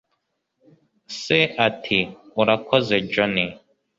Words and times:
Se 1.21 1.39
ati: 1.67 1.99
"Urakoze, 2.41 2.95
Jonny." 3.11 3.47